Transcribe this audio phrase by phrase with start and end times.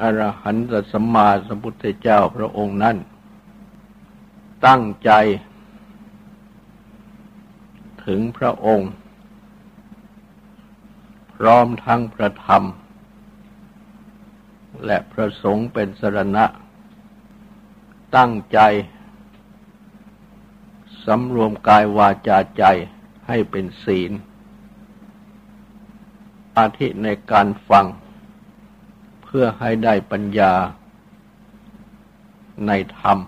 [0.00, 2.96] อรหันตสัมมาสัมพุทธเจ้าพระองค์นั้น
[4.66, 5.10] ตั้งใจ
[8.06, 8.90] ถึงพระองค์
[11.34, 12.62] พร้อมทั้งพระธรรม
[14.86, 16.44] และพระสงฆ์เป็นสรณะ
[18.16, 18.58] ตั้งใจ
[21.04, 22.64] สำรวมกายวาจาใจ
[23.28, 24.12] ให้เป็นศีล
[26.58, 27.86] อาทิในการฟัง
[29.36, 30.52] พื่อให้ได้ปัญญา
[32.66, 33.18] ในธรรม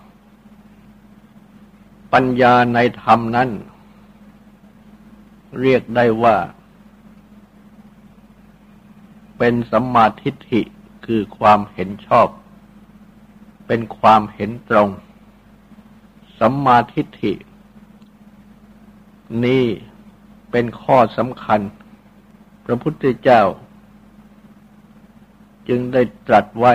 [2.13, 3.49] ปัญญาในธรรมนั้น
[5.61, 6.37] เรียกได้ว่า
[9.37, 10.61] เป็นสัมมาทิฏฐิ
[11.05, 12.27] คือความเห็นชอบ
[13.67, 14.89] เป็นความเห็นตรง
[16.39, 17.33] สัมมาทิฏฐิ
[19.45, 19.65] นี่
[20.51, 21.59] เป็นข้อสำคัญ
[22.65, 23.43] พระพุทธเจ้า
[25.69, 26.73] จึงได้ตรัสไว้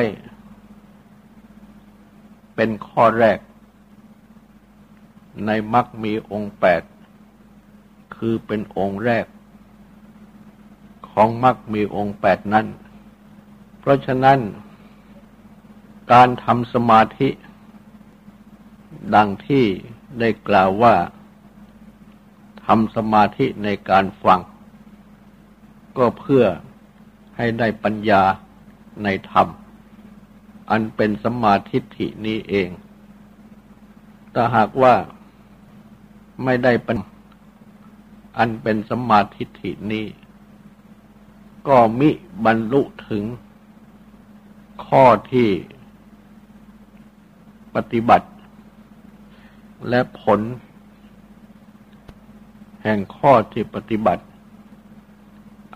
[2.55, 3.39] เป็นข้อแรก
[5.47, 6.83] ในมรรคมีองค์แปด
[8.17, 9.27] คือเป็นองค์แรก
[11.11, 12.67] ของมรรคมีองค์แปดนั้น
[13.79, 14.39] เพราะฉะนั้น
[16.13, 17.29] การทำสมาธิ
[19.15, 19.65] ดังที่
[20.21, 20.95] ได้กล่าวว่า
[22.67, 24.41] ทำสมาธิในการฟัง
[25.99, 26.45] ก็เพื่อ
[27.37, 28.23] ให้ได้ปัญญา
[29.05, 29.49] ในธรรม
[30.71, 32.69] อันเป็นสมาธิฐินี้เอง
[34.33, 34.95] แต่หากว่า
[36.45, 36.99] ไม่ได้เป็น
[38.39, 40.07] อันเป็นสมาธิฐินี้
[41.69, 42.11] ก็มิ
[42.45, 43.25] บรรลุถึง
[44.87, 45.49] ข้อที่
[47.75, 48.29] ปฏิบัติ
[49.89, 50.41] และผล
[52.83, 54.25] แห่งข้อที่ปฏิบัติ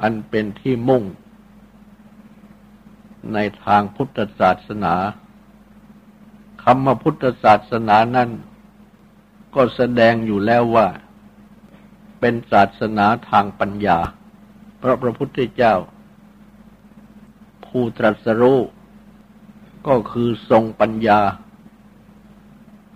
[0.00, 1.02] อันเป็นที่มุ่ง
[3.32, 4.94] ในทางพุทธศาสนา
[6.62, 8.30] คำว่าพุทธศาสนานั้น
[9.54, 10.86] ก็แสดงอยู่แล้วว่า
[12.20, 13.98] เป็นศาสนาทางปัญญา
[14.78, 15.74] เพราะพระพุทธเจ้า
[17.66, 18.60] ผู้ตรัสรู้
[19.88, 21.20] ก็คือทรงปัญญา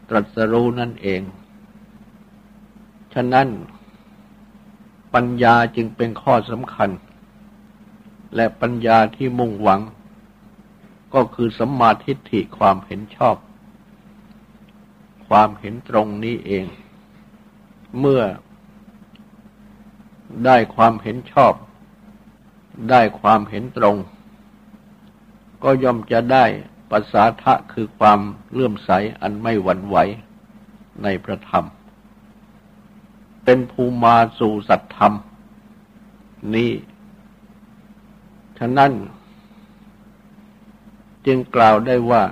[0.09, 1.23] ตรัสรู้นั่นเอง
[3.15, 3.49] ฉะนั้น
[5.15, 6.91] ปัญญาจึงเป็นข้อสำคัญ
[8.35, 9.81] และปัญญาที่มุ่งหวัง
[11.15, 13.37] ก็คือสัมมาทิฏฐิความเห็นชอบ
[15.29, 16.67] ความเห็นตรงนี้เอง
[17.99, 18.23] เมื่อ
[20.45, 21.53] ได้ความเห็นชอบ
[22.91, 23.97] ได้ความเห็นตรง
[25.63, 26.45] ก็ย่อมจะได้
[26.91, 28.21] ภาษาทะคือความ
[28.53, 28.91] เลื่อมใส
[29.21, 29.97] อันไม่หวั่นไหว
[31.03, 31.67] ในพระธรรม
[33.45, 35.13] เป็นภูมาสู่สัตธรรม
[36.55, 36.71] นี้
[38.59, 38.93] ฉะนั้น
[41.29, 42.25] จึงกล่าวได้ว่า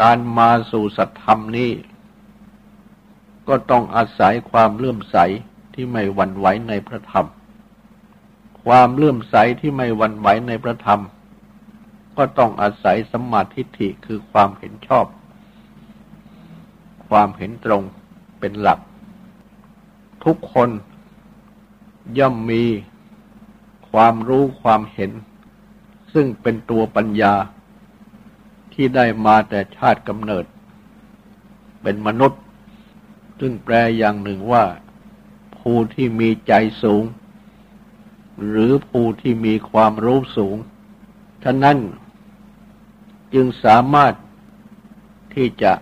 [0.00, 1.70] การมาสู่สัตธรรมนี้
[3.48, 5.16] ก็ต้องอาศัยความเลื่อมใส
[5.74, 7.26] ที่ไม่หวั่นไหวในพระธรรม
[8.64, 11.00] ความเลื่อมใสที่ไม่หวั่นไหวในพระธรรม
[12.16, 15.06] ก็ต้องอาศัยสมาธิฏฐิคือความเห็นชอบ
[17.08, 17.82] ความเห็นตรง
[18.38, 18.80] เป็นหลัก
[20.24, 20.70] ทุกคน
[22.18, 22.64] ย่อมมี
[23.90, 25.10] ความรู้ความเห็น
[26.12, 27.34] ซึ่งเป็นตัวปัญญา
[28.72, 30.44] ที่ได้มาแต่ชาติกำเนิด
[31.82, 32.40] เป็นมนุษย์
[33.40, 34.64] ซึ่งแปลอย่างหนึ่งว่า
[35.58, 36.52] ผู้ที่มีใจ
[36.82, 37.04] สูง
[38.48, 40.56] หรือผู้ที่มีความรู้สูง
[41.42, 41.78] ท่านั้น
[43.34, 44.14] จึงสามารถ
[45.34, 45.72] ที่จะ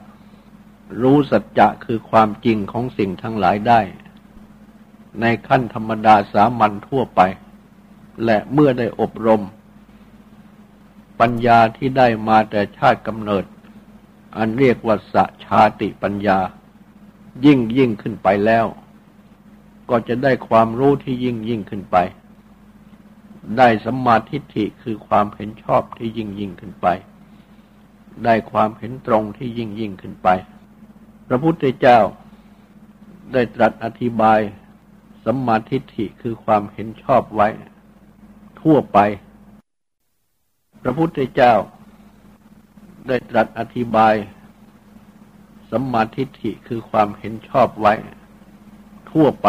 [1.03, 3.81] รู้สัจจะคือความจริงของสิ่งทั้งหลายได้
[5.21, 7.21] ในขั้นธรรมดาสามัญทั่วไป
[8.25, 9.43] และเมื่อได้อบรม
[11.21, 13.45] ปัญญาที่ได้มาแต่ชาติกำเนิด
[14.37, 15.15] อันเรียกว่าส
[15.45, 16.39] ชาติปัญญา
[17.45, 18.67] ยิ่งยิ่งขึ้นไปแล้ว
[19.91, 21.97] ก็จะได้ความรู้ที่ยิ่งยิ่งขึ้นไป
[23.59, 26.87] ได้สัมมาทิฏฐิคือความเห็นชอบที่ยิ่งยิ่งขึ้นไป
[28.25, 30.29] ได้ความเห็นตรงที่ยิ่งยิ่งขึ้นไป
[31.29, 32.01] พระพุทธเจ้า
[33.33, 34.41] ได้ตรัสอธิบาย
[35.25, 37.49] สัมมาทิฏฐิคือความเห็นชอบไว้
[38.61, 38.99] ทั่วไป
[40.83, 41.55] พระพุทธเจ้า
[43.07, 44.15] ได้ตรัสอธิบาย
[45.71, 47.95] สัมมาทิฏฐิคือความเห็นชอบไว้
[49.11, 49.49] ทั่วไป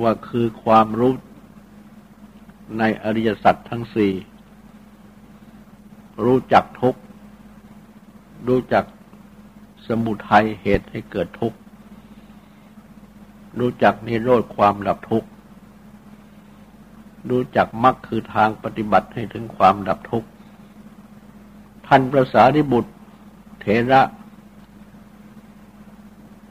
[0.00, 1.12] ว่าคือความรู้
[2.78, 4.12] ในอริยสัจทั้งสี่
[6.24, 7.00] รู้จักทุกข์
[8.48, 8.84] รู้จัก
[9.86, 11.58] สมุทัยเหตุให้เกิดทุกข์
[13.58, 15.28] รู้จักนิโรธความดับทุกข์
[17.30, 20.28] รู้จักมรรคคือทางปฏิบัติให้ถึงความดับทุกข์
[21.86, 22.92] ท่านประสาริบุตร
[23.60, 24.02] เถระ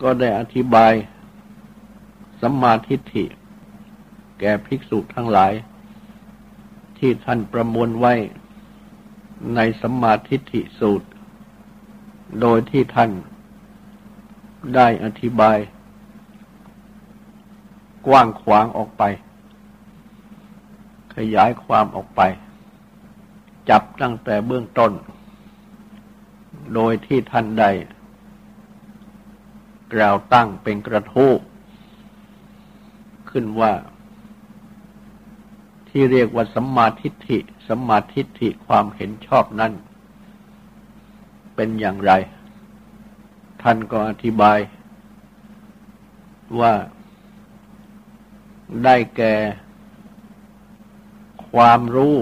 [0.01, 0.93] ก็ได้อธิบาย
[2.41, 3.25] สัมมาทิฏฐิ
[4.39, 5.53] แก่ภิกษุทั้งหลาย
[6.97, 8.13] ที่ท่านประมวลไว้
[9.55, 11.07] ในสัมมาทิฏฐิสูตร
[12.41, 13.11] โดยที่ท่าน
[14.75, 15.57] ได้อธิบาย
[18.07, 19.03] กว้างขวางออกไป
[21.17, 22.21] ขยายความออกไป
[23.69, 24.91] จับตั้งแต่เบื้องต้น
[26.73, 27.71] โดยที่ท่านได้
[29.93, 31.31] กล่าวตั้งเป็นกระทู้
[33.29, 33.73] ขึ้นว่า
[35.89, 37.37] ที่เรียกว่าสัมมาทิฏฐิ
[37.67, 39.73] สัมมาทิฏฐิความเห็นชอบนั้น
[41.55, 42.11] เป็นอย่างไร
[43.61, 44.59] ท่านก็อธิบาย
[46.59, 46.73] ว่า
[48.83, 49.33] ได้แก่
[51.61, 52.15] ความรู้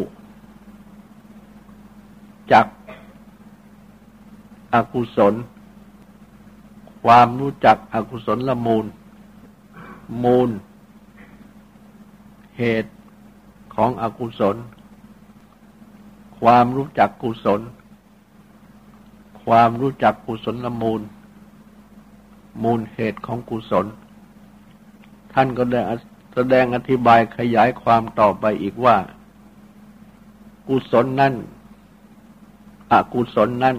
[2.53, 2.65] จัก
[4.73, 5.33] อกุศล
[7.03, 8.85] ความรู้จักอกุศลละมูล
[10.23, 10.49] มูล
[12.57, 12.93] เหตุ
[13.75, 14.55] ของอกุศล
[16.39, 17.61] ความรู้จักกุศล
[19.43, 21.01] ความรู้จักกุศลละมูล
[22.63, 23.85] มูลเหตุของกุศล
[25.33, 25.81] ท่านก็ได้
[26.33, 28.97] แสดงอธิบายขยายความต่อไปอีกว่า
[30.67, 31.33] กุศลนั่น
[32.91, 33.77] อกุศลนั่น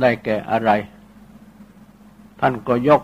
[0.00, 0.70] ได้แก่อะไร
[2.40, 3.02] ท่านก็ยก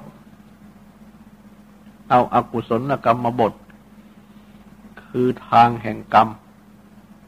[2.09, 3.53] เอาอากุศลกรรมบท
[5.09, 6.29] คือทางแห่งกรรม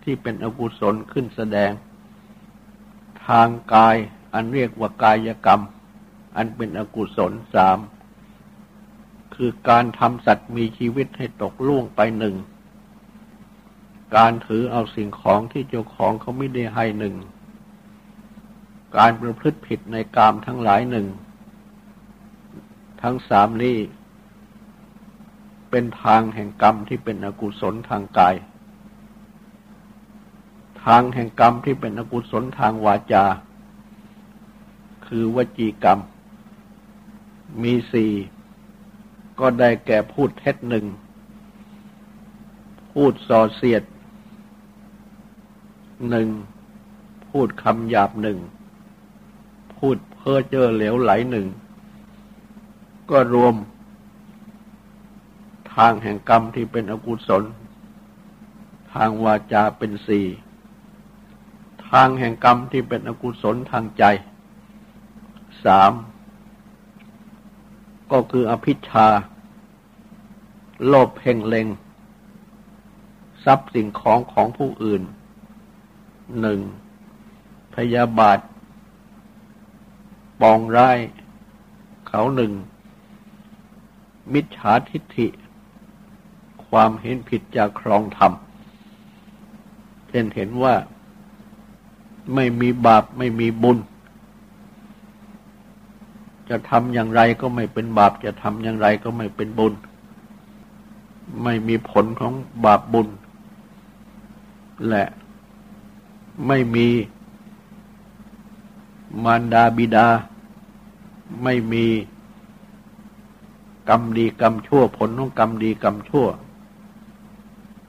[0.02, 1.70] ที่เป็นอกุศลขึ้นแสดง
[3.26, 3.96] ทางกาย
[4.34, 5.60] อันเรียกว่ากายกรรม
[6.36, 7.78] อันเป็นอกุศลสาม
[9.34, 12.34] คือการทำสัตว์มีชีวิตให้ตกล่วงไปหนึ่ง
[14.16, 17.14] การถือเอาสิ่งของที่เจ้าของเขาไม่ได้ให้หนึ่ง
[18.96, 21.06] การประพฤติผิดในกามทั้งหลายหนึ่ง
[23.02, 23.76] ทั้งสามนี้
[25.70, 28.34] เป็นทางแห่งกรรมที่เป็นอกุศลทางกาย
[30.84, 33.24] ทางแห่งกรรมที่เป็นอกุศลทางวาจา
[35.06, 36.00] คือวจีกรรม
[37.62, 38.12] มีสี่
[39.40, 40.86] ก็ได้แก่พูดเท็จหนึ่ง
[42.92, 43.82] พูดส่อเสียด
[46.08, 46.28] หนึ่ง
[47.28, 48.38] พูดคำหยาบหนึ่ง
[49.76, 51.46] พูดเพ้อเจ้อเหลวไหลหนึ่ง
[53.10, 53.54] ก็รวม
[55.74, 57.42] ทางแห่งกรรมที่เป็นอกุศล
[58.92, 60.26] ทางวาจาเป็นสี่
[61.90, 64.04] ทางแห่งกรรมที่เป็นอกุศลทางใจ
[65.64, 65.92] สาม
[68.12, 69.08] ก็คืออภิชา
[70.86, 71.66] โลภเพ่งเลง
[73.44, 75.02] ทรัพย์สิ่งของของผู้อื่น
[76.40, 76.60] หนึ่ง
[77.74, 78.38] พยาบาท
[80.40, 80.98] ปองร้าย
[82.08, 82.52] เขาหนึ่ง
[84.32, 85.28] มิจฉาทิฏฐิ
[86.66, 88.32] ความเห็นผิดจากครองธรรม
[90.08, 90.74] เช่นเห็นว่า
[92.34, 93.78] ไม่มีบาปไม่มีบุญ
[96.48, 99.74] จะทำอย่างไรก็ไม่เป็นบาป จะทำอย่างไรก็ไม่เป็นบุญ
[101.44, 102.32] ไม่มีผลของ
[102.64, 103.08] บาปบุญ
[104.88, 105.04] และ
[106.46, 106.88] ไม่มี
[109.24, 110.08] มารดาบิดา
[111.42, 111.86] ไม่มี
[113.88, 116.26] กรรมดีกรรมชั่วผลของกรรมดีกรรมชั่ว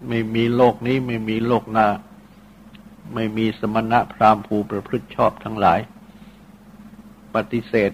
[0.07, 1.87] ไม่มีโลกนี้ไม่มีโลกหน้า
[3.13, 5.79] ไม่มีสมณะพราหมณ์ภูประพฤติชอบทั้งหลาย
[7.33, 7.91] ปฏิเสธ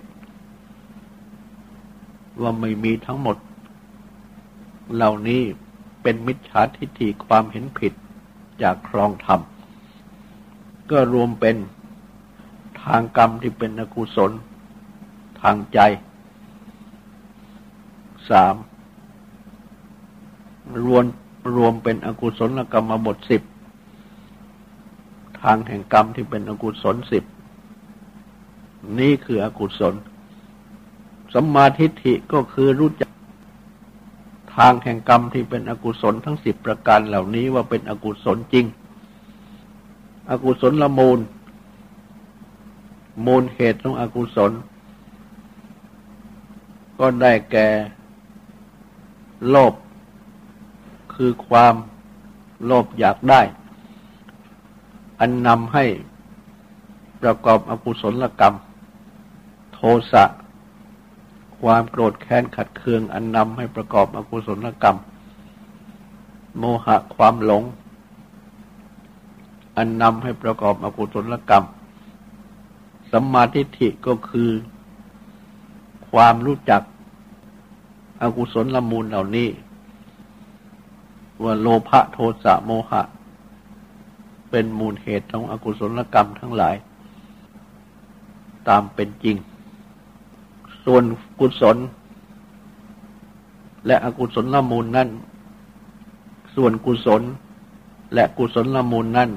[2.42, 3.38] ว่าไม่มีทั้งหมด
[4.96, 5.42] เหล่านี้
[6.02, 7.94] เป็นมิจฉาทิฏฐิความเห็นผิด
[8.62, 9.42] จากครองธรรม
[10.92, 11.56] ก็รวมเป็น
[12.84, 14.32] ทางกรรมที่เป็นอกุศล
[15.42, 15.80] ทางใจ
[18.30, 18.56] สาม
[20.86, 21.06] รวม
[21.56, 23.42] รวมเป็นอกุศลกรรมบทสิบ
[25.42, 27.24] ทางแห่งกรรมที่เป็นอกุศลสิบ
[29.00, 29.94] นี่คืออกุศล
[31.34, 33.12] สัมมาทิฏฐิก็คือรู้จัก
[34.56, 38.66] ทางแห่งกรรมที่เป็นอกุศลทั้งสิบประการเหล่านี้ว่าเป็นอกุศลจริง
[40.30, 41.20] อกุศลละมูล
[43.26, 44.52] มูลเหตุของอกุศล
[47.00, 47.68] ก็ได้แก่
[49.50, 49.74] โลภ
[51.14, 51.76] คือความ
[52.66, 53.42] โลภอยากได้
[55.20, 55.86] อันนำให้
[57.22, 58.56] ประกอบอกุศลกรรม
[59.74, 59.80] โท
[60.12, 60.24] สะ
[61.62, 64.98] ความโกรธแค้นขัดเคือง อันนำให้ประกอบอกุศลกรรม
[66.58, 67.64] โมหะความหลง
[69.78, 71.66] อันนำให้ประกอบอกุศลกรรม
[73.12, 74.50] สัมมาทิฏฐิก็คือ
[76.10, 76.82] ความรู้จัก
[78.22, 79.50] อกุศลละมูลเหล่านี้
[81.44, 83.02] ว่าโลภะโทสะโมหะ
[84.50, 86.76] เป็นมูลเหตุของอกุศลกรรมทั้งหลาย
[88.68, 89.38] ตามเป็นจริง
[90.84, 91.04] ส่วน
[91.40, 91.78] กุศล
[93.86, 95.10] และอกุศลละมูลนั่น
[96.56, 97.22] ส่วนกุศล
[98.14, 99.30] และกุศลละมูลนั่น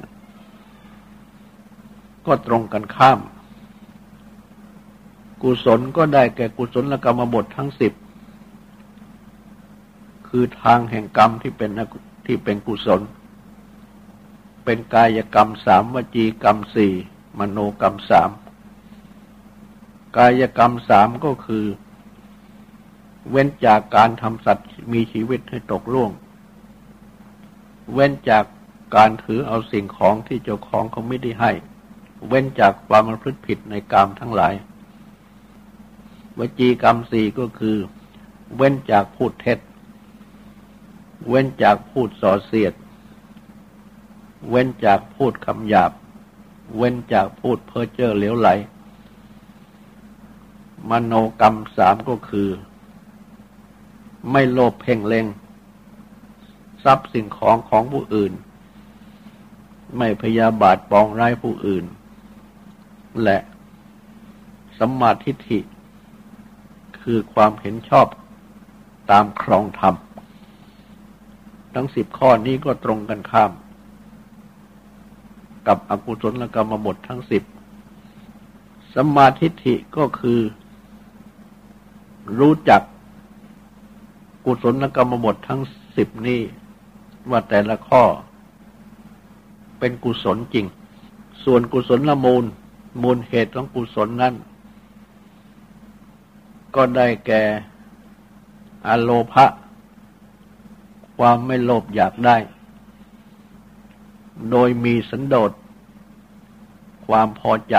[2.31, 3.21] ก็ตรงกันข้าม
[5.43, 7.93] กุศลก็ได้แก่กุศลกรรมบททั้งสิบ
[10.29, 11.71] คือทางแห่งกรรมที่เป็น
[12.27, 13.01] ที่เป็นกุศล
[14.65, 16.93] เป็นกายกรรมสามวจีกรรมสี่
[17.39, 18.31] มโนกรรมสาม
[20.17, 21.65] กายกรรมสามก็คือ
[23.31, 26.11] เว้นจากการทำสัตว์มีชีวิตให้ตกล่วง
[27.93, 28.45] เว้นจาก
[28.97, 31.53] การถือเอาสิ่งของที่เจ้าของเขาไม่ได้ให้
[32.29, 34.55] เว้นจากความประพฤติผิดในกรรมทั้งหลาย
[36.39, 37.77] วจีกรรมสี่ก็คือ
[38.57, 39.59] เว้นจากพูดเท็จ
[41.29, 42.75] เว้นจากพูดส่อเสียด
[44.49, 45.93] เว้นจากพูดคำหยาบ
[46.77, 48.49] เว้นจากพูดเพ้อเจ้อเหลวไหล
[50.91, 52.49] มโนกรรมสามก็คือ
[54.31, 55.27] ไม่โลภเพ่งเล็ง
[56.85, 58.33] ทรัพย์สิ่งของของผู้อื่น
[59.99, 61.85] ไม่พยาบาทปองร้ายผู้อื่น
[63.23, 63.39] และ
[64.79, 65.59] สัมมาทิฏฐิ
[67.03, 68.07] คือความเห็นชอบ
[69.11, 69.95] ตามครองธรรม
[71.75, 73.53] ทั้งสิบข้อนี้ก็ตรงกันข้าม
[75.67, 77.43] กับอกุศลกรรมบททั้งสิบ
[78.95, 80.41] สัมมาทิฏฐิก็คือ
[82.39, 82.83] รู้จัก
[84.45, 85.61] กุศลกรรมบททั้ง
[85.97, 86.41] สิบนี้
[87.31, 88.03] ว่าแต่ละข้อ
[89.79, 90.67] เป็นกุศลจริง
[91.45, 92.45] ส่วนกุศลละมูล
[93.03, 94.35] มูลเหตุของกุศลนั้น
[96.75, 97.43] ก็ได้แก่
[98.87, 99.47] อโลภะ
[101.19, 102.37] ความไม่โลภอยากได้
[104.51, 105.53] โดยมีสันโดษ
[107.07, 107.77] ความพอใจ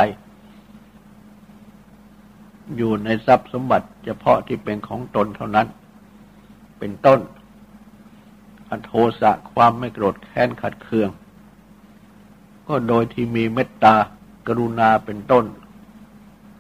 [2.76, 5.68] อยู่ในทรัพย์สมบัติเฉพาะที่เป็นของตนเท่านั้น
[6.80, 7.20] เป็นต้น
[8.70, 11.10] อโทสะความไม่โกรธแค้นขัดเคือง
[12.68, 13.96] ก็โดยที่มีเมตตา
[14.48, 15.46] กรุณาเป็นต้น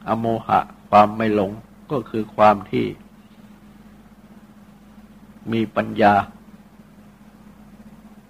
[0.07, 0.59] อโมหะ
[0.89, 1.51] ความไม่หลง
[1.91, 2.85] ก็คือความที่
[5.51, 6.13] มีปัญญา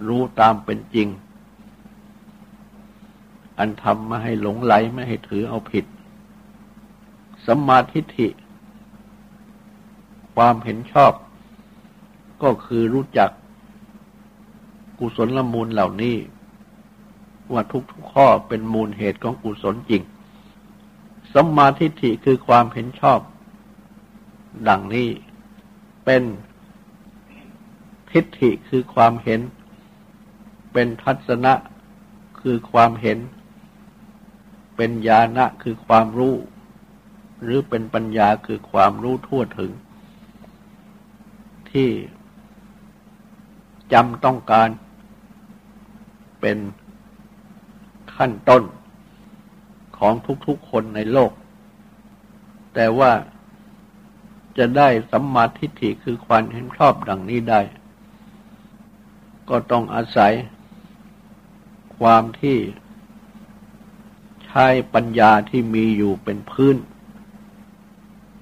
[0.08, 1.08] รู้ตามเป็นจริง
[3.58, 5.86] อันทำไม่ให้หลงไหลไม่ให้ถือเอาผิด
[7.46, 8.28] สัมมาทิฏฐิ
[10.36, 11.14] ความเห็นชอบ
[12.44, 13.32] ก็คือรู้จัก
[14.98, 16.16] กุศลละมูลเหล่านี้
[17.54, 20.04] ว่าทุกทุกข้อเป็นมูลเหตุของกุศลจริง
[21.34, 23.20] สัมมาทิฏฐิคือความเห็นชอบ
[24.68, 25.10] ดังนี้
[26.06, 26.24] เป็น
[28.12, 29.42] ทิฏฐิคือความเห็น
[30.74, 31.54] เป็นทัศนะ
[32.42, 33.18] คือความเห็น
[34.76, 36.36] เป็นญาณะคือความรู้
[37.42, 39.72] หรือเป็นปัญญาคือความรู้ทั่วถึง
[41.72, 41.90] ที่
[43.94, 44.70] จำต้องการ
[46.42, 46.58] เป็น
[48.16, 48.64] ขั้นต้น
[49.98, 50.14] ของ
[50.48, 51.32] ทุกๆคนในโลก
[52.74, 53.12] แต่ว่า
[54.58, 57.62] จะได้สัมมาทิฏฐิคือความเห็นชอบดังนี้ได้
[59.50, 60.34] ก็ต้องอาศัย
[61.98, 62.58] ความที่
[64.46, 66.76] ใช้ปัญญาที่มีอยู่เป็นพื้น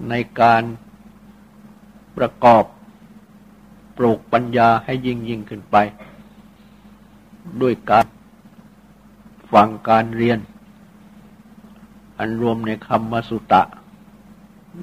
[0.08, 0.62] ในการ
[2.16, 2.64] ประกอบ
[3.96, 5.76] ปลูกปัญญาให้ยิ่งยิ่งขึ้นไป
[7.60, 8.06] ด้วยการ
[9.52, 10.38] ฟังการเรียน
[12.18, 13.62] อันรวมในคำมสุตะ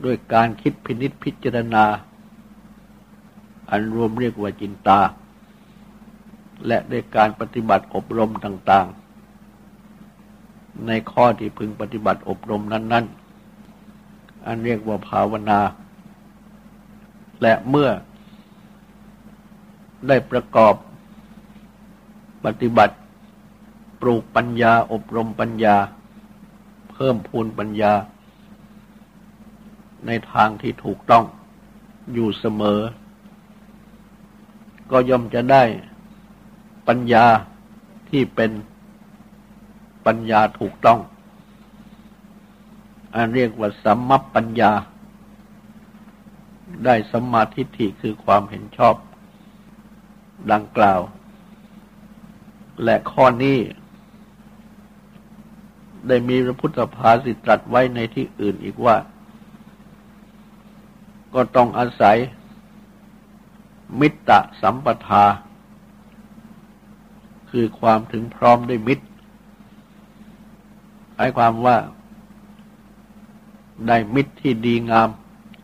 [0.03, 1.85] ด้วยการคิดพินิษพิจารณา
[3.69, 4.99] อันรวมเรียกว่าจินตา
[6.67, 8.87] และด้วยการปฏิบัติอบรมต่าง
[10.07, 15.59] ๆ ในข้อที่พึงปฏิบัติอบรมนั้น ๆ อันเรียกว่าภาวนา
[17.41, 17.89] และเมื่อ
[20.07, 20.73] ได้ประกอบ
[22.45, 22.95] ปฏิบัติ
[24.01, 25.77] ปลูกปัญญาอบรมปัญญา
[26.91, 27.93] เพิ่มพูนปัญญา
[30.05, 31.25] ในทางที่ถูกต้อง
[32.13, 32.81] อยู่เสมอ
[34.91, 35.63] ก็ย่อมจะได้
[36.87, 37.25] ปัญญา
[38.09, 38.51] ที่เป็น
[40.05, 40.99] ปัญญาถูกต้อง
[43.13, 44.71] อันเรียกว่าสัมมัปปัญญา
[46.85, 48.95] ได้สัมมาทิฏฐิคือความเห็นชอบ
[50.51, 51.01] ดังกล่าว
[52.83, 53.57] และข้อนี้
[56.07, 58.95] ได้มีพระพุทธภาษิตตรัสไว้ในที่อื่นอีกว่า
[61.33, 62.17] ก็ต้องอาศัย
[63.99, 65.25] มิตรสัมปทา
[67.51, 69.05] คือความถึงพร้อมด้วยมิตร
[71.13, 71.77] หมายความว่า
[73.87, 75.09] ได้มิตรที่ดีงาม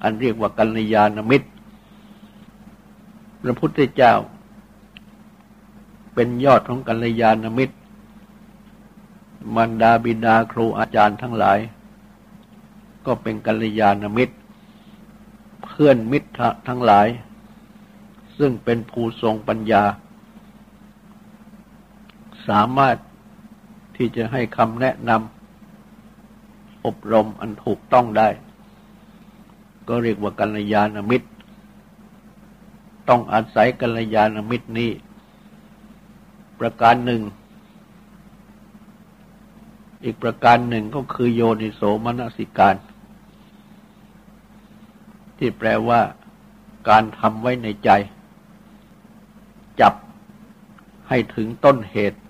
[0.02, 1.50] อันเรียกว่ากัลยาณมิตร
[3.42, 4.14] พระพุทธเจ้า
[6.14, 7.76] เป็นยอดของกัลยาณมิตร
[9.56, 11.60] มารดาบิดาครูอาจารย์ทั้งหลาย
[13.06, 14.36] ก็เป็นกัลยาณมิตร
[15.66, 16.30] เพื่อนมิตร
[16.68, 17.08] ทั้งหลาย
[18.38, 19.84] ซึ่งเป็นผู้ทรงปัญญา
[22.48, 22.98] สามารถ
[23.96, 28.30] ที่จะให้คำแนะนำอบรมอันถูกต้องได้
[29.88, 31.28] ก็เรียกว่ากัลยาณมิตร
[33.10, 34.92] ต้องอาศัยกัลยาณมิตรนี้
[36.60, 37.22] ประการหนึ่ง
[40.04, 42.76] อีกประการหนึ่งก็คือโยนิโสมนสิการ
[45.38, 46.02] ที่แปลว่า
[46.90, 47.90] การทำไว้ในใจ
[49.82, 49.94] จับ
[51.10, 52.22] ให้ถึงต้นเหตุ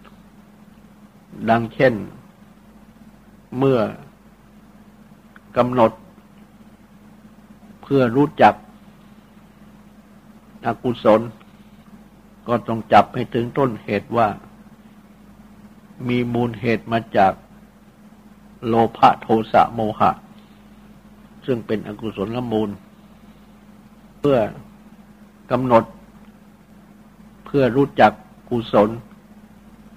[1.50, 1.94] ดังเช่น
[3.58, 3.80] เมื่อ
[5.58, 5.92] กำหนด
[7.82, 8.54] เพื่อรู้จัก
[10.66, 11.22] อกุศล
[12.48, 14.28] ก็ต้องจับให้ถึงต้นเหตุว่า
[16.08, 17.34] มีมูลเหตุมาจาก
[18.68, 20.12] โลภะโทสะโมหะ
[21.46, 22.70] ซึ่งเป็นอกุศลละมูล
[24.20, 24.38] เพื่อ
[25.52, 25.84] กำหนด
[27.46, 28.12] เพื่อรู้จัก
[28.50, 28.90] กุศล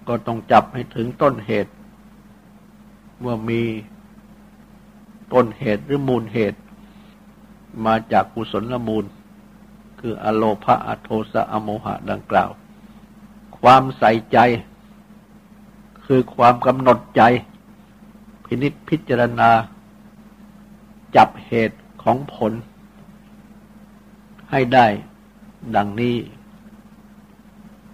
[0.09, 1.73] ก็ต้องจับให้ถึงต้นเหตุ
[3.25, 3.63] ว่ามี
[5.33, 6.61] ต้นเหตุหรือมูลเหตุ
[7.87, 9.05] มาจากกุศลละมูล
[10.01, 12.51] คืออโลภะอโทสะอโมหะดังกล่าว
[13.61, 14.39] ความใส่ใจ
[16.07, 17.23] คือความกำหนดใจ
[18.47, 19.51] พินิจพิจารณา
[21.17, 22.53] จับเหตุของผล
[24.51, 24.87] ให้ได้
[25.77, 26.17] ดังนี้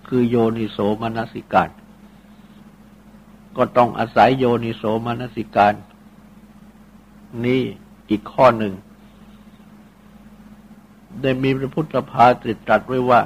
[0.07, 1.69] คือโยนิโสมนสิการ
[3.57, 5.75] ก็ต้องอาศัยโยนิโสมนสิการ
[7.45, 7.61] นี้
[8.11, 8.75] อีกข้อหนึ่ง
[11.21, 13.21] ได้มีพระพุทธภาสิตรัสไว้ว่า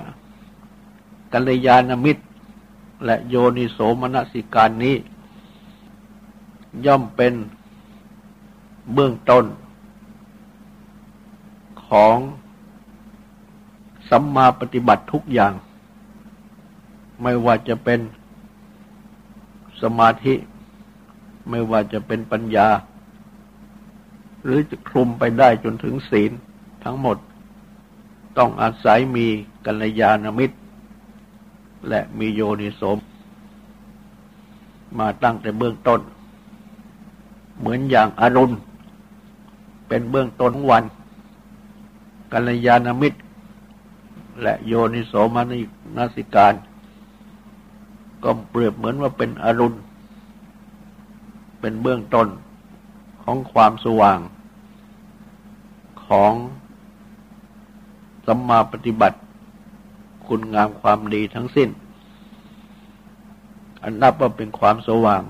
[1.33, 2.25] กัลยาณมิตร
[3.05, 4.97] และโยนิโสมนสิการนี้
[6.85, 7.35] ย่อมเป็น
[8.93, 9.45] เบื้องต้น
[11.89, 12.17] ของ
[14.11, 15.53] สัมมาปฏิบัติทุกอย่าง
[17.23, 18.01] ไม่ว่าจะเป็น
[19.83, 20.35] สมาธิ
[21.51, 22.69] ไม่ว่าจะเป็นปัญญา
[24.43, 26.33] หรือจะคลุมไปได้จนถึงศีล
[26.85, 27.17] ทั้งหมด
[28.39, 29.27] ต้องอาศัยมี
[29.67, 30.57] กัลยาณมิตร
[31.89, 32.99] และมีโยนิสม
[34.99, 36.01] มาตั้งแต่เบื้องต้น
[37.59, 38.55] เหมือนอย่างอรุณ
[39.89, 40.85] เป็นเบื้องต้นวัน
[42.33, 43.21] กัลยาณมิตร
[44.43, 45.61] และโยนิโสมานิ
[45.97, 46.55] นาสิการ
[48.23, 49.77] ก็เปรียบเหมือนว่าเป็นอรุณ
[51.61, 52.29] เป็นเบื้องต้น
[53.23, 54.19] ของความสว่าง
[56.07, 56.33] ของ
[58.27, 59.19] สัมมาปฏิบัติ
[60.27, 61.69] คุณงามความดีทั้งสิ้น
[63.83, 65.23] อันนับว่าเป็นความสว่าง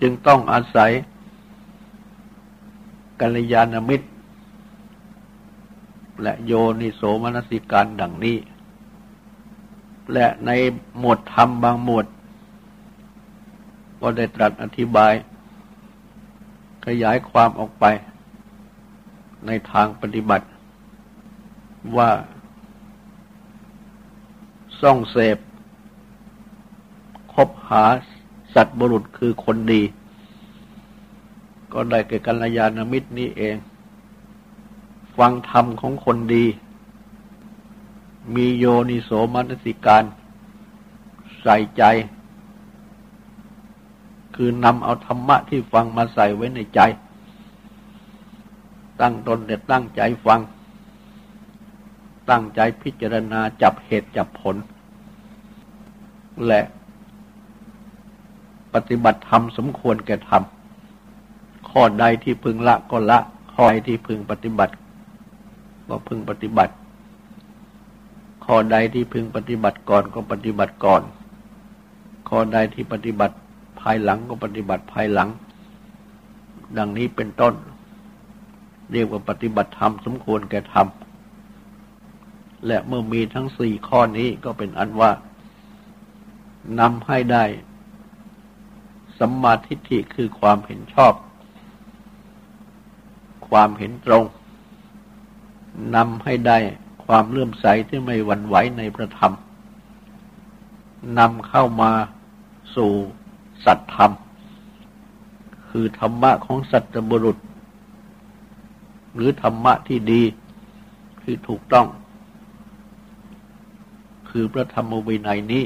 [0.00, 0.90] จึงต้องอาศัย
[3.20, 4.08] กัลยาณมิตร
[6.22, 8.36] และโยนิโสมนสิการดังนี้
[10.12, 10.50] และใน
[10.98, 12.06] หมวดธรรมบางหมวด
[14.00, 15.12] ก็ได้ตรัสอธิบาย
[16.86, 17.84] ขยายความออกไป
[19.46, 20.46] ในทางปฏิบัติ
[21.96, 22.10] ว่า
[24.80, 25.38] ส่องเสพ
[27.34, 27.84] คบหา
[28.54, 29.82] สัตว์บุรุษคือคนดี
[31.72, 33.56] ก็ได้แก่กัลยาณมิตรนี้เอง
[35.18, 36.44] ฟังธรรมของคนดี
[38.34, 40.04] มีโยนิโสมนสิการ
[41.42, 41.82] ใส่ใจ
[44.34, 46.80] คือนำเอาธรรมะที่ฟังมาใส่ไว้ในใจ
[49.00, 50.40] ตั้งตนแต่ตั้งใจฟัง
[52.30, 54.56] ตั้งใจพิจารณาจับเหตุจับผล
[56.46, 56.60] และ
[58.76, 60.42] ปฏิบัติธรรมสมควรแก่ธรรม
[61.70, 63.18] ข้อใดที่พึงละก็ละ
[63.54, 64.74] ข้อใดที่พึงปฏิบัติ
[65.88, 66.74] ก็พึงปฏิบัติ
[68.44, 71.02] ข้อใดที่พึงปฏิบัติก่อนก็ปฏิบัติก่อน
[72.28, 73.36] ข้อใดที่ปฏิบัติ
[73.80, 75.28] ภายหลังก็ปฏิบัติภายหลัง
[76.76, 77.54] ดังนี้เป็นต้น
[78.92, 80.86] เรียกว่าปฏิบัติธรรมสมควรแก่ธรรม
[82.66, 85.10] และเมื่อมีทั้งสี่ข้อนี้ก็เป็นอันว่า
[86.80, 87.44] นำให้ได้
[89.18, 91.14] สัมมาทิฏฐิคือความเห็นชอบ
[93.48, 94.24] ความเห็นตรง
[95.96, 96.58] นำให้ได้
[97.04, 99.34] ความเลื่อมใสที่ไม่หวั่นไหวในพระธรรม
[101.18, 101.92] นำเข้ามา
[102.76, 102.92] สู่
[103.64, 104.12] สัตธรรม
[105.70, 107.38] คือธรรมะของสัตบุรุษ
[109.14, 110.22] หรือธรรมะที่ดี
[111.22, 111.86] คือถูกต้อง
[114.30, 115.64] คือพระธรรมวินัยนี้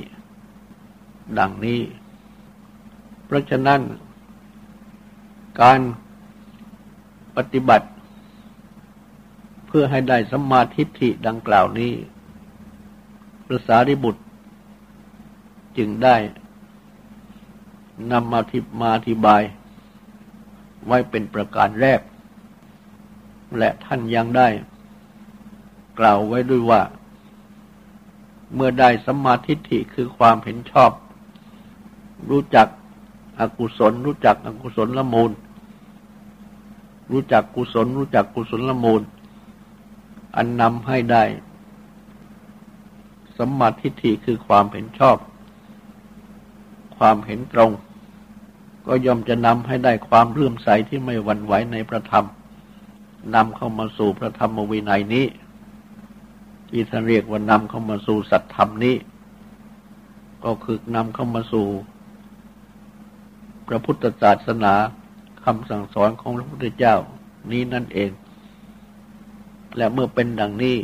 [1.38, 1.80] ดังนี้
[3.30, 3.80] เพราะฉะนั้น
[5.62, 5.80] การ
[7.36, 7.88] ปฏิบัติ
[9.66, 11.92] เพื่อให้ได้สัมมาทิฏฐิดังกล่าวนี้
[13.46, 14.22] พระสารีบุตร
[15.78, 16.16] จึงได้
[18.12, 19.42] นำมาทิมาอธิบาย
[20.86, 22.00] ไว้เป็นประการแรก
[23.58, 24.48] และท่านยังได้
[25.98, 26.82] กล่าวไว้ด้วยว่า
[28.54, 30.90] เมื่อได้สัมมาทิฏฐิคือความเห็นชอบ
[32.30, 32.68] รู้จัก
[33.40, 35.30] อกุศล รู้จักอกุศลละมูล
[37.10, 39.02] รู้จักกุศล รู้จักกุศลละมูล
[40.36, 41.24] อันนำให้ได้
[43.36, 45.16] สัมมาทิฏฐิคือความเห็นชอบ
[46.96, 47.70] ความเห็นตรง
[48.86, 52.26] ก็ย่อมจะนำให้ได้ความเลื่อมใสที่ไม่หวั่นไหวในพระธรรม
[53.34, 55.26] นำเข้ามาสู่พระธรรมวินัยนี้
[56.68, 58.96] ที่ท่านเรียกว่านำเข้ามาสู่สัตธรรมนี้
[60.44, 61.66] ก็คือนำเข้ามาสู่
[63.72, 64.74] พระพุทธศาสนา
[65.44, 66.96] คำสั่งสอนของพระพุทธเจ้า
[67.50, 68.10] นี้นั่นเอง
[69.76, 70.76] และเมื่อเป็นดังนี้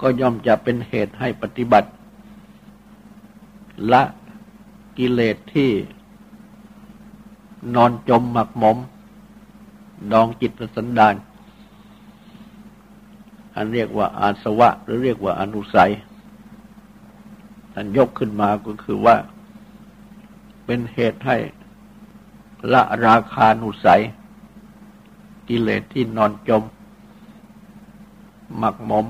[0.00, 1.90] ก็ย่อมจะเป็นเหตุให้ปฏิบัติ
[3.92, 4.02] ละ
[4.98, 5.70] กิเลสที่
[7.74, 8.76] นอนจมหมักหมม
[10.12, 11.14] ดองจิตสันดาน
[13.54, 15.92] อันเรียกว่าอาสวะ หรือเรียกว่าอนุสัย
[17.72, 19.16] ท่านยกขึ้นมาก็คือว่า
[20.64, 21.36] เป็นเหตุให้
[22.72, 24.02] ละราคานุสัย
[25.48, 26.62] กิเลสที่นอนจม
[28.58, 29.06] หมักหมม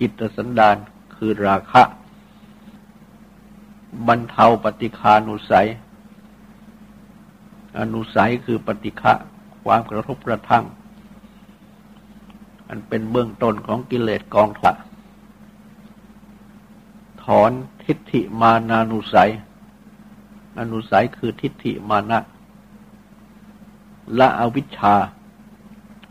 [0.00, 0.76] จิตสันดาน
[1.14, 1.82] คือราคะ
[4.06, 5.68] บรรเทาปฏิคานุสัย
[7.78, 9.12] อนุสัยคือปฏิฆะ
[9.64, 10.64] ความกระทบกระทั่ง
[12.68, 14.74] อันเป็นเบื้องต้นของกิเลสกองทัพ
[17.24, 17.50] ถอน
[17.84, 19.30] ทิฏฐิมานานุสัย
[20.60, 22.18] อนุสัยคือทิฏฐิมานะ
[24.18, 24.94] ละอวิชชา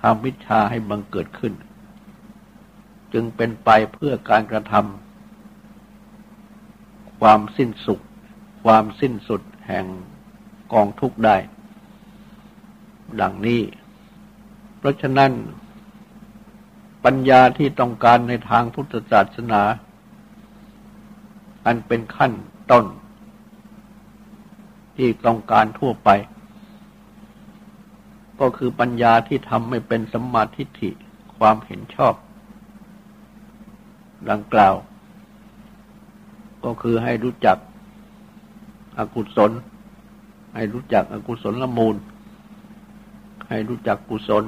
[0.02, 1.54] ทำวิชาให้บังเกิดขึ้น
[3.14, 8.00] จึงเป็นไปเพื่อการกระทำความสิ้นสุด
[8.64, 9.86] ความสิ้นสุดแห่ง
[10.74, 11.38] กองทุกได้
[13.22, 13.62] ดังนี้
[14.78, 15.32] เพราะฉะนั้น
[17.06, 19.64] ปัญญาที่ต้องการในทางพุทธศาสนา
[21.66, 22.32] อันเป็นขั้น
[22.72, 22.86] ต้น
[24.98, 26.10] ที่ต้องการทั่วไป
[28.40, 30.90] ก็คือปัญญาที่ทำให้เป็นสัมมาทิฏฐิ
[31.38, 32.14] ความเห็นชอบ
[34.30, 34.76] ดังกล่าว
[36.66, 37.58] ก็คือให้รู้จัก
[39.00, 39.52] อกุศล
[40.56, 41.96] ให้รู้จักอกุศลละมูล
[43.50, 44.44] ให้รู้จักกุศล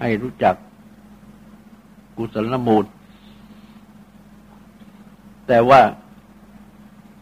[0.00, 0.56] ให้รู้จัก
[2.16, 2.84] กุศลละมูล
[5.46, 5.80] แต่ว่า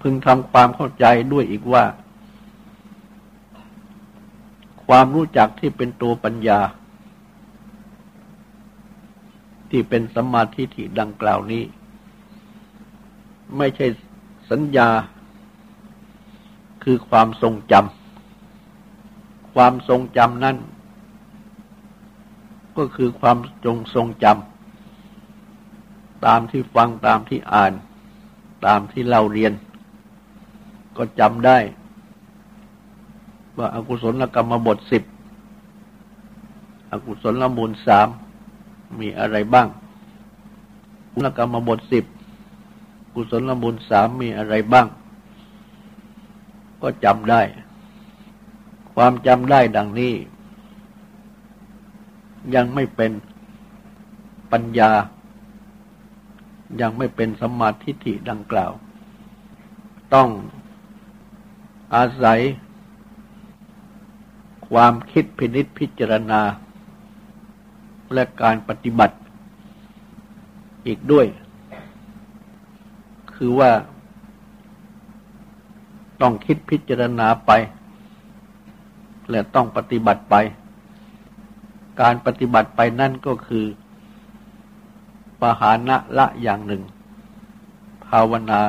[0.01, 1.85] พึงทำความเข้าใจด้วยอีกว่า
[4.87, 6.61] ความรู้จักที่เป็นตัวปัญญา
[9.71, 11.63] ที่เป็นสมาธิที่ดังกล่าวนี้
[13.57, 13.87] ไม่ใช่
[14.51, 14.89] สัญญา
[16.85, 20.57] คือความทรงจำความทรงจำนั้น
[22.77, 27.73] ก็คือความจงทรงจำตามที่ฟังตามที่อ่าน
[28.67, 29.53] ตามที่เราเรียน
[30.99, 31.59] ก็จำได้
[33.59, 35.05] ว่าอากุศลกรรมบทสิบ
[36.91, 38.09] อกุศลมูลสาม
[39.01, 39.69] มีอะไรบ้าง
[41.13, 42.05] กุศลกรรมบทสิบ
[43.15, 44.87] กุศลมูลสามมีอะไรบ้าง
[46.83, 47.43] ก็จำได้
[48.95, 50.15] ความจำได้ดังนี้
[52.55, 53.13] ยังไม่เป็น
[54.53, 54.91] ปัญญา
[56.81, 58.73] ยังไม่เป็นสมาธิฐิดังกล่าว
[60.15, 60.29] ต้อง
[61.95, 62.41] อาศัย
[64.69, 66.41] ความคิดพินิษพิจารณา
[68.15, 69.17] และการปฏิบัติ
[70.87, 71.27] อีกด้วย
[73.35, 73.71] คือว่า
[76.21, 77.51] ต้องคิดพิจารณาไป
[79.31, 80.35] และต้องปฏิบัติไป
[82.01, 83.67] การปฏิบัติไปนั่นก็คือ
[85.41, 86.83] ปหานะละอย่างหนึ่ง
[88.07, 88.61] ภาวนา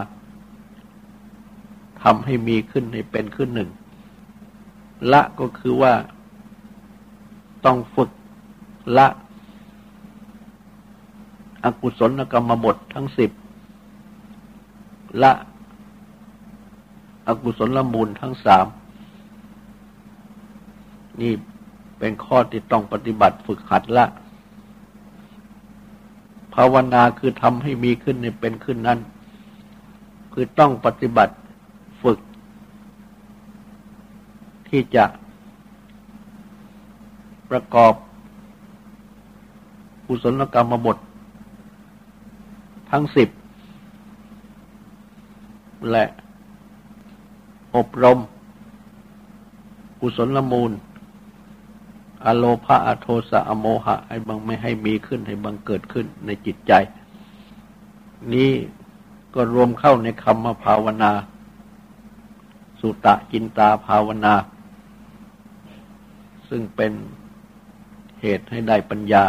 [2.03, 3.69] ทำให้มีขึ้นให้เป็นขึ้นหนึ่ง
[5.12, 5.93] ละก็คือว่า
[7.65, 8.09] ต้องฝึก
[8.97, 9.07] ละ
[11.63, 13.31] อกุศลกรรมบททั้งสิบ
[15.23, 15.31] ละ
[17.27, 18.67] อกุศลละมูลทั้งสาม
[21.21, 21.33] นี่
[21.99, 24.05] เป็นข้อที่ต้องปฏิบัติฝึกหัดละ
[26.55, 28.99] ภาวนาคือทำให้มีขึ้นในเป็นขึ้นนั้น
[30.33, 31.35] คือต้องปฏิบัติ
[32.01, 32.19] ฝึก
[34.69, 35.05] ที่จะ
[37.49, 37.93] ประกอบ
[40.05, 40.97] กุศลกรรมบท
[42.91, 43.29] ทั้งสิบ
[45.91, 46.05] และ
[47.75, 48.19] อบรม
[49.99, 50.71] กุศลมูล
[52.25, 56.73] อโลภะอโทสะอโมหะ ให้บังไม่ให้มีขึ้น ให้บังเกิดขึ้นในจิตใจ
[58.34, 58.51] นี้
[59.34, 61.12] ก็รวมเข้าในคำมาภาวนา
[62.79, 64.34] สุตะจินตาภาวนา
[66.49, 66.91] ซึ่งเป็น
[68.21, 69.23] เหตุให้ได้ปัญญา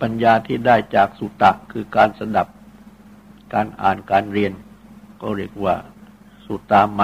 [0.00, 2.48] ปัญญาที่ได้จากสุตะคือการสดับ
[3.54, 4.52] การอ่านการเรียน
[5.20, 5.74] ก็เรียกว่า
[6.46, 7.02] สุตาไม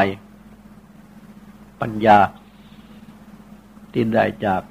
[1.81, 2.18] ปัญญา
[3.92, 4.62] ที่ได้จาก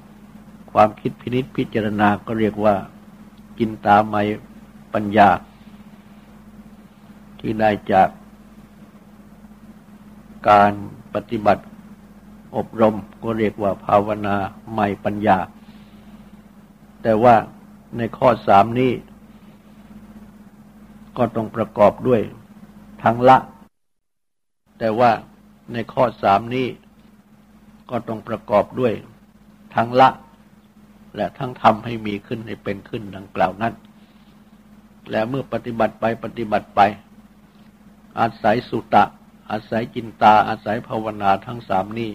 [0.72, 2.76] ความคิดพินิษพิจารณาก็เรียกว่า
[3.60, 4.16] จินตาไม
[4.94, 5.30] ปัญญา
[7.40, 8.10] ที่ได้จาก
[10.50, 10.72] การ
[11.14, 11.64] ปฏิบัติ
[12.56, 14.36] อบรมก็เรียกว่าภาวนา
[14.74, 15.38] ไม่ปัญญา
[17.04, 17.36] แต่ว่า
[17.98, 18.92] ในข้อสามนี้
[21.18, 22.22] ก็ต้องประกอบด้วย
[23.04, 23.38] ทั้งละ
[24.80, 25.12] แต่ว่า
[25.74, 26.68] ในข้อสามนี้
[27.90, 28.94] ก็ต้องประกอบด้วย
[29.76, 30.10] ทั้งละ
[31.16, 33.74] และทั้งทำให้มีขึ้นให้เป็นขึ้นดังกล่าวนั้น
[35.12, 36.82] และเมื่อปฏิบัติไปปฏิบัติไป
[38.20, 39.04] อาศัยสุตะ
[39.52, 42.10] อาศัยจินตาอาศัยภาวนาทั้งสามนี้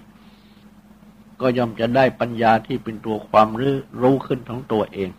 [1.41, 5.11] ก็ย่อมจะได้ปัญญาที่เป็นตัวความรู้รู้ขึ้นของตัวเอง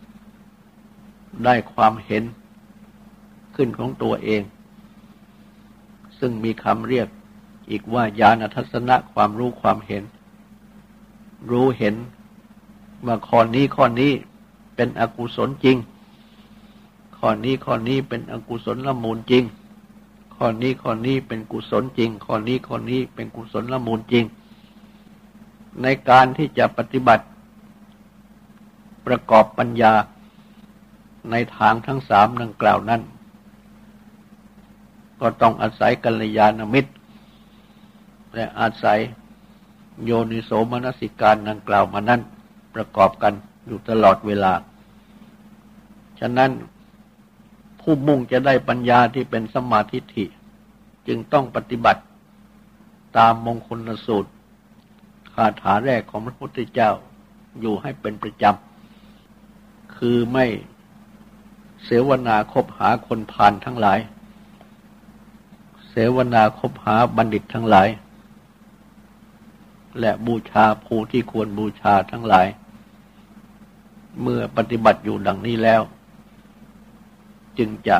[1.44, 2.24] ได้ความเห็น
[3.56, 4.42] ขึ้นของตัวเอง
[6.18, 7.08] ซึ่งมีคำเรียก
[7.70, 10.02] อีกว่าญาณทัศนะความรู้ความเห็น
[11.50, 11.94] รู้เห็น
[13.06, 14.12] ว่าข้อนี้ข้อนี้
[14.74, 15.76] เป็นอกุศลจริง
[17.18, 19.44] ข้อนี้ข้อนี้เป็นอกุศลละมูลจริง
[20.36, 24.24] ข้อนี้ข้อนี้เป็นกุศลจริง ข้อนี้ข้อนี้เป็นกุศลละมูลจริง
[25.82, 27.26] ในการที่จะปฏิบัติ
[29.06, 29.92] ประกอบปัญญา
[31.30, 33.02] ในทางทั้งสามดังกล่าวนั้น
[35.20, 36.92] ก็ต้องอาศัยกัลยาณมิตร
[38.34, 39.00] และอาศัย
[40.04, 42.20] โยนิโสมนสิการดังกล่าวมานั้น
[42.74, 43.34] ประกอบกัน
[43.66, 44.52] อยู่ตลอดเวลา
[46.20, 46.50] ฉะนั้น
[47.80, 50.24] ผู้มุ่งจะได้ปัญญาที่เป็นสมาธิิ
[51.06, 52.02] จึงต้องปฏิบัติ
[53.18, 56.90] ตามมงคลสูตราถาแรกของพระพุทธเจ้า
[57.60, 60.46] อยู่ให้เป็นประจำ คือไม่
[61.84, 63.98] เสวนาคบหาคนผ่านทั้งหลาย
[65.88, 67.88] เสวนาคบหาบัณฑิตทั้งหลาย
[70.00, 72.46] และบูชาผู้ที่ควรบูชาทั้งหลาย
[74.22, 75.82] เมื่อปฏิบัติอยู่ดังนี้แล้ว
[77.58, 77.98] จึงจะ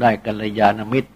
[0.00, 1.10] ได้กัลยาณมิตร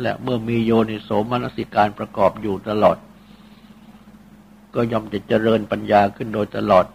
[0.00, 2.96] และเมื่อมีโยนิโสมนสิการประกอบอยู่ตลอด
[4.74, 6.86] ก็ย่อมจะเจริญปัญญาขึ้นโดยตลอด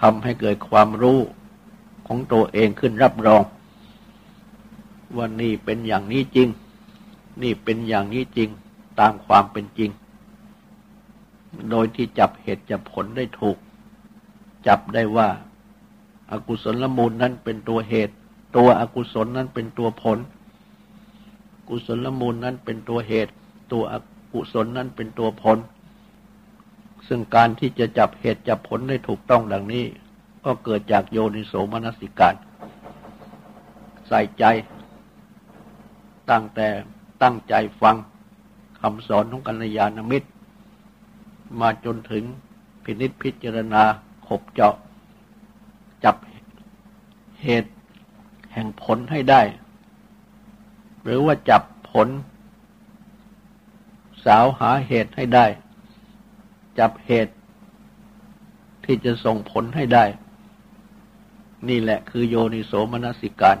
[0.00, 1.18] ทำให้เกิดความรู้
[2.06, 3.42] ของตัวเองขึ้นรับรอง
[5.16, 6.48] ว่านี่เป็นอย่างนี้จริง
[7.42, 8.48] นี่เป็นอย่างนี้จริง
[9.00, 9.90] ตามความเป็นจริง
[11.70, 13.56] โดยที่จับเหตุจับผลได้ถูก
[14.66, 15.28] จับได้ว่า
[16.30, 18.14] อากุศลละมูลนั้นเป็นตัวเหตุ
[18.56, 20.18] ตัวอกุศลนั้นเป็นตัวผล
[21.68, 23.32] กุศลละมูลนั้นเป็นตัวเหตุ
[23.72, 23.94] ตัวอ
[24.32, 25.58] กุศลนั้นเป็นตัวผล
[27.08, 29.84] ซึ่งการที่จะจับเหตุจับผลได้ถูกต้องดังนี้
[30.44, 32.34] ก็เกิดจากโยนิโสมนสิการ
[34.08, 34.44] ใส่ใจ
[36.30, 36.68] ตั้งแต่
[37.22, 37.96] ตั้งใจฟัง
[38.80, 40.28] คำสอนของกัลยาณมิตร
[41.60, 42.24] มาจนถึง
[42.84, 43.82] พินิษพิจารณา
[44.26, 44.74] ขบเจาะ
[46.04, 46.16] จับ
[47.42, 47.72] เหตุ
[48.52, 49.42] แห่งผลให้ได้
[51.04, 52.08] หรือว่าจับผล
[54.24, 55.46] สาวหาเหตุให้ได้
[56.78, 57.34] จับเหตุ
[58.84, 60.04] ที่จะส่งผลให้ได้
[61.68, 63.58] นี่แหละคือโยนิโสมนสิการ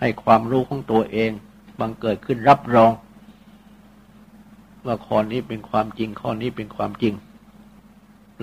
[0.00, 1.30] ให้ความรู้ของตัวเอง
[1.80, 2.92] บังเกิดขึ้นรับรอง
[4.86, 7.14] ว่าข้อนี้เป็นความจริงข้อนี้เป็นความจริง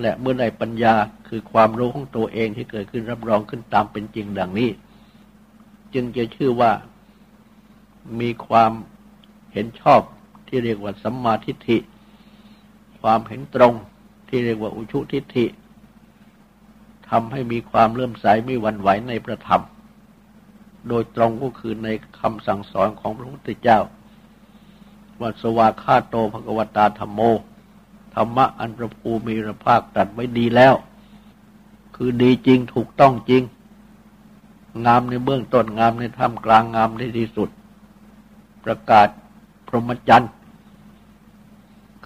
[0.00, 0.94] และเมื่อใดปัญญา
[1.28, 4.70] คือความรู้ของตัวเองที่เกิดขึ้นรับรองขึ้นตามเป็นจริงดังนี้
[5.94, 6.72] จึงจะชื่อว่า
[8.20, 8.72] มีความ
[9.52, 10.00] เห็นชอบ
[10.48, 11.78] ที่เรียกว่าสัมมาทิฏฐิ
[13.00, 13.74] ความเห็นตรง
[14.28, 15.46] ที่เรียกว่าอุชุทิฏฐิ
[17.08, 19.62] ทำให้มีความเลื่อมใสไม่หวั่นไหวในประธรรม
[20.88, 21.88] โดยตรงก็คือใน
[22.20, 23.80] คำสั่งสอนของพระพุทธเจ้า
[25.20, 27.20] ว่าสวาคาโตภกวตาธรรมโม
[28.14, 30.74] ธรรมะอันประภูมิระภาคตัดไว้ดีแล้ว
[31.96, 33.42] คือดีจริงถูกต้องจริง
[34.86, 37.50] งามในเบื้องต้นงามในท่ามกลางงามในที่สุด
[38.64, 39.08] ประกาศ
[39.68, 40.32] พรหมจรรย์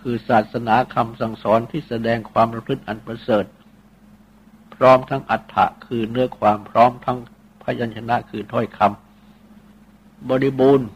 [0.00, 3.44] คือศาสนาคำสั่งสอนที่แสดงความประพฤติอันประเสริฐ
[4.74, 7.18] พร้อมทั้งอัฏฐะคือเนื้อความพร้อมทั้ง
[7.62, 10.88] พยัญชนะคือถ้อยคำบริบูรณ์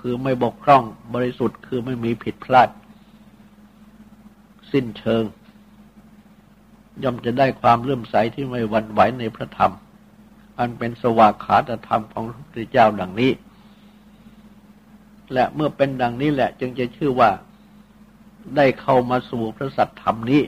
[0.00, 0.82] คือไม่บกพร่อง
[1.14, 2.68] บริสุทธิ์คือไม่มีผิดพลาด
[4.72, 5.24] สิ้นเชิง
[7.02, 9.72] ย่อมจะได้ความเลื่อมใสที่ไม่หวั่นไหวในพระธรรม
[10.58, 13.30] อันเป็นสวากขาตธรรมของพระพุทธเจ้าดังนี้
[15.32, 17.30] และเมื่อเป็นดังนี้แหละ จึงจะชื่อว่า
[18.56, 20.42] ได้เข้ามาสู่พระสัตธรรมนี้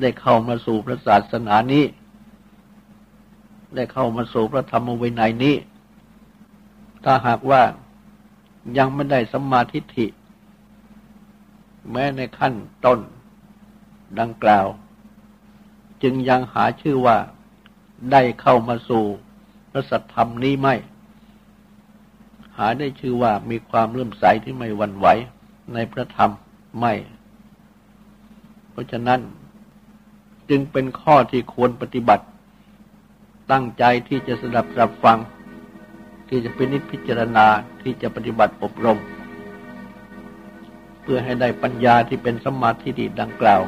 [0.00, 1.84] ได้เข้ามาสู่พระศาสนานี้
[3.74, 5.56] ได้เข้ามาสู่พระธรรมวินัยนี้
[7.04, 7.62] ถ้าหากว่า
[8.78, 10.06] ยังไม่ได้สัมมาทิฏฐิ
[11.90, 13.00] แม้ในขั้นต้น
[14.20, 14.66] ดังกล่าว
[16.02, 17.16] จึงยังหาชื่อว่า
[18.12, 19.04] ได้เข้ามาสู่
[19.70, 20.74] พระสัทธรรมนี้ไม่
[22.58, 25.06] หาได้ชื่อว่ามีความเลื่อมใสที่ไม่หวั่นไหว
[25.74, 26.32] ในพระธรรม
[26.78, 26.92] ไม่
[28.70, 29.20] เพราะฉะนั้น
[30.50, 32.24] จึงเป็นข้อที่ควรปฏิบัติ
[33.52, 35.18] ตั้งใจที่จะสดับรับฟัง
[36.28, 37.46] ที่จะเป็นนิพพิจารณา
[37.82, 38.98] ที่จะปฏิบัติอบรม
[41.02, 43.62] เพื่อให้ได้ปัญญาที่เป็นสมาธิดีดังกล่าว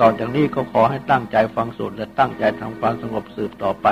[0.00, 3.86] ต่อจากนี้ก็ขอให้ตั้งใจฟังสูตรและตั้งใจทำความสงบสืบต่อไป